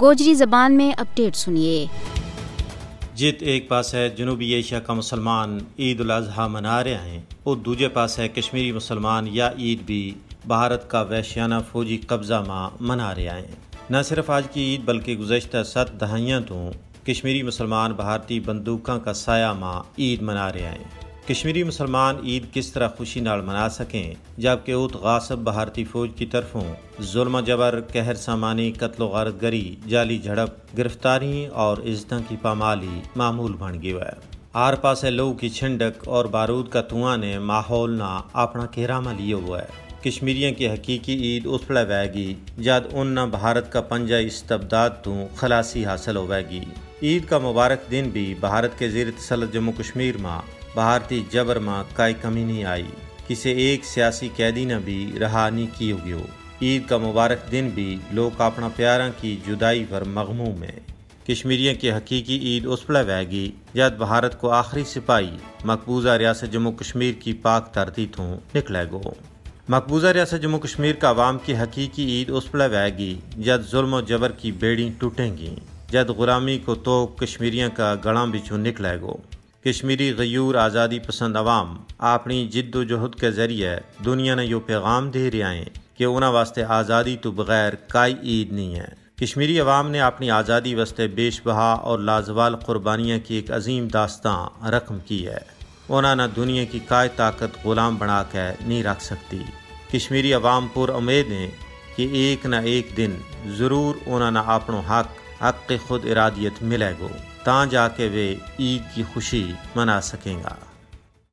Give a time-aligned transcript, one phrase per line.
[0.00, 1.86] گوجری زبان میں اپڈیٹ سنیے۔
[3.14, 7.88] جت ایک پاس ہے جنوبی ایشیا کا مسلمان عید الاضحیٰ منا رہے ہیں اور دوجے
[7.88, 10.14] پاس ہے کشمیری مسلمان یا عید بھی
[10.46, 13.56] بھارت کا ویشیانہ فوجی قبضہ ماں منا رہے ہیں۔
[13.90, 16.70] نہ صرف آج کی عید بلکہ گزشتہ ست دہائیاں تو
[17.06, 22.72] کشمیری مسلمان بھارتی بندوقوں کا سایہ ماں عید منا رہے ہیں۔ کشمیری مسلمان عید کس
[22.72, 26.64] طرح خوشی نال منا سکیں؟ جبکہ اوت غاصب بھارتی فوج کی طرفوں
[27.02, 33.00] ظلم جبر، قہر سامانی، قتل و غارت گری، جعلی جھڑپ، گرفتاری اور عزتوں کی پامالی
[33.16, 34.12] معمول بن گئی ہے۔
[34.52, 39.34] آر پاس لو کی چھنڈک اور بارود کا تواں نے ماحول نہ اپنا کہرامہ لیے
[39.34, 43.80] ہوا ہے۔ کشمیریوں کی حقیقی عید اس پڑے وے گی جد ان نہ بھارت کا
[43.80, 46.60] پنجہ استبداد تو خلاصی حاصل ہوئے گی۔
[47.02, 50.40] عید کا مبارک دن بھی بھارت کے زیر تسلط جموں کشمیر ماں
[50.74, 52.86] بھارتی جبر ماں کئی کمی نہیں آئی۔
[53.26, 56.24] کسی ایک سیاسی قیدی نے بھی رہا نہیں کی ہوگی ہو
[56.62, 60.78] عید کا مبارک دن بھی لوگ اپنا پیاروں کی جدائی پر مغموم ہے۔
[61.28, 66.52] کشمیریوں کی حقیقی عید اس پڑے وے گی جد بھارت کو آخری سپاہی مقبوضہ ریاست
[66.52, 69.02] جموں کشمیر کی پاک ترتی تھوں نکلے گو۔
[69.68, 73.94] مقبوضہ ریاست جموں کشمیر کا عوام کی حقیقی عید اس پڑے وے گی جد ظلم
[73.94, 75.54] و جبر کی بیڑی ٹوٹیں گی۔
[75.90, 79.16] جد غلامی کو تو کشمیریوں کا گڑاں بچھو نکلے گو۔
[79.66, 85.10] کشمیری غیور آزادی پسند عوام اپنی جد و جہد کے ذریعے دنیا نے یوں پیغام
[85.10, 85.64] دے رہے ہیں
[85.98, 88.88] کہ انہوں واسطے آزادی تو بغیر کائی عید نہیں ہے۔
[89.20, 94.66] کشمیری عوام نے اپنی آزادی واسطے بیش بہا اور لازوال قربانیاں کی ایک عظیم داستان
[94.66, 95.38] رقم کی ہے۔
[95.88, 99.38] انہوں نے دنیا کی کائے طاقت غلام بنا کے نہیں رکھ سکتی۔
[99.92, 101.50] کشمیری عوام پر امید ہیں
[101.96, 103.10] کہ ایک نہ ایک دن
[103.46, 107.08] ضرور انہوں نے اپنوں حق حق خود ارادیت ملے گو،
[107.44, 110.54] تاں جا کے وہ عید کی خوشی منا سکیں گا۔